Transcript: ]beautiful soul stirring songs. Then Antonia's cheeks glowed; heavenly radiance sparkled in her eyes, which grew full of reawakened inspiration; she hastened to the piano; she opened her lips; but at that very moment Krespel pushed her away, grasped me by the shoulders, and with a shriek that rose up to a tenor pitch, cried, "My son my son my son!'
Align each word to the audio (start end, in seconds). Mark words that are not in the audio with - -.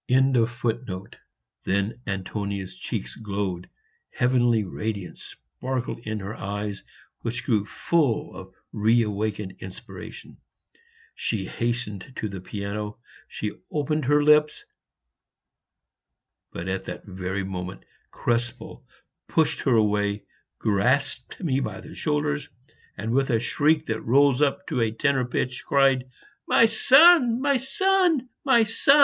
]beautiful 0.07 0.47
soul 0.71 0.75
stirring 0.81 0.85
songs. 0.87 1.11
Then 1.63 2.01
Antonia's 2.07 2.75
cheeks 2.75 3.13
glowed; 3.15 3.69
heavenly 4.09 4.63
radiance 4.63 5.21
sparkled 5.59 5.99
in 6.07 6.21
her 6.21 6.33
eyes, 6.33 6.81
which 7.19 7.43
grew 7.45 7.67
full 7.67 8.35
of 8.35 8.51
reawakened 8.71 9.57
inspiration; 9.59 10.37
she 11.13 11.45
hastened 11.45 12.11
to 12.15 12.27
the 12.27 12.41
piano; 12.41 12.97
she 13.27 13.51
opened 13.71 14.05
her 14.05 14.23
lips; 14.23 14.65
but 16.51 16.67
at 16.67 16.85
that 16.85 17.05
very 17.05 17.43
moment 17.43 17.85
Krespel 18.11 18.83
pushed 19.27 19.61
her 19.61 19.75
away, 19.75 20.23
grasped 20.57 21.43
me 21.43 21.59
by 21.59 21.79
the 21.79 21.93
shoulders, 21.93 22.49
and 22.97 23.11
with 23.11 23.29
a 23.29 23.39
shriek 23.39 23.85
that 23.85 24.01
rose 24.01 24.41
up 24.41 24.65
to 24.65 24.81
a 24.81 24.89
tenor 24.89 25.25
pitch, 25.25 25.63
cried, 25.63 26.09
"My 26.47 26.65
son 26.65 27.39
my 27.39 27.57
son 27.57 28.29
my 28.43 28.63
son!' 28.63 28.99